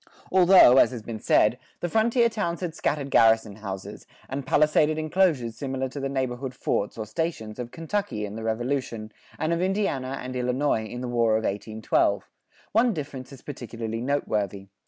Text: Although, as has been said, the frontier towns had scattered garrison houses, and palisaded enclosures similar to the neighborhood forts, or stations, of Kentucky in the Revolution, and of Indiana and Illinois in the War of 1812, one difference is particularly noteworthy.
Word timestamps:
Although, 0.31 0.79
as 0.79 0.89
has 0.89 1.03
been 1.03 1.19
said, 1.19 1.59
the 1.79 1.87
frontier 1.87 2.27
towns 2.27 2.61
had 2.61 2.73
scattered 2.73 3.11
garrison 3.11 3.57
houses, 3.57 4.07
and 4.27 4.47
palisaded 4.47 4.97
enclosures 4.97 5.55
similar 5.55 5.87
to 5.89 5.99
the 5.99 6.09
neighborhood 6.09 6.55
forts, 6.55 6.97
or 6.97 7.05
stations, 7.05 7.59
of 7.59 7.69
Kentucky 7.69 8.25
in 8.25 8.33
the 8.35 8.41
Revolution, 8.41 9.11
and 9.37 9.53
of 9.53 9.61
Indiana 9.61 10.17
and 10.19 10.35
Illinois 10.35 10.85
in 10.85 11.01
the 11.01 11.07
War 11.07 11.33
of 11.33 11.43
1812, 11.43 12.23
one 12.71 12.95
difference 12.95 13.31
is 13.31 13.43
particularly 13.43 14.01
noteworthy. 14.01 14.69